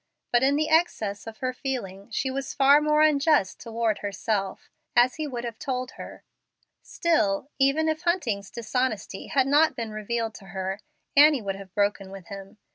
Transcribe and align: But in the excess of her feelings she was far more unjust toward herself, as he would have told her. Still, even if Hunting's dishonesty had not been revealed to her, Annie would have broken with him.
But 0.31 0.41
in 0.41 0.55
the 0.55 0.67
excess 0.67 1.27
of 1.27 1.37
her 1.45 1.53
feelings 1.53 2.15
she 2.15 2.31
was 2.31 2.55
far 2.55 2.81
more 2.81 3.03
unjust 3.03 3.59
toward 3.59 3.99
herself, 3.99 4.71
as 4.95 5.17
he 5.17 5.27
would 5.27 5.43
have 5.43 5.59
told 5.59 5.91
her. 5.91 6.23
Still, 6.81 7.51
even 7.59 7.87
if 7.87 8.01
Hunting's 8.01 8.49
dishonesty 8.49 9.27
had 9.27 9.45
not 9.45 9.75
been 9.75 9.91
revealed 9.91 10.33
to 10.37 10.45
her, 10.45 10.79
Annie 11.15 11.43
would 11.43 11.55
have 11.55 11.75
broken 11.75 12.09
with 12.09 12.29
him. 12.29 12.57